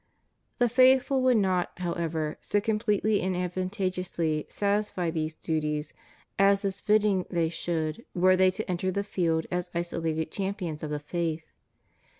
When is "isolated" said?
9.75-10.31